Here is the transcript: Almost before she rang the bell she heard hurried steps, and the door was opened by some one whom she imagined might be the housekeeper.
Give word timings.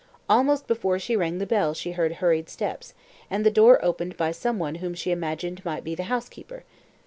Almost 0.27 0.65
before 0.65 0.97
she 0.97 1.15
rang 1.15 1.37
the 1.37 1.45
bell 1.45 1.75
she 1.75 1.91
heard 1.91 2.13
hurried 2.13 2.49
steps, 2.49 2.95
and 3.29 3.45
the 3.45 3.51
door 3.51 3.73
was 3.73 3.79
opened 3.87 4.17
by 4.17 4.31
some 4.31 4.57
one 4.57 4.73
whom 4.81 4.95
she 4.95 5.11
imagined 5.11 5.63
might 5.63 5.83
be 5.83 5.93
the 5.93 6.05
housekeeper. 6.09 6.63